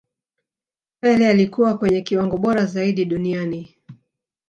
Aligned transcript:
pele 1.01 1.27
alikuwa 1.27 1.77
kwenye 1.77 2.01
kiwango 2.01 2.37
bora 2.37 2.65
zaidi 2.65 3.05
duniani 3.05 3.77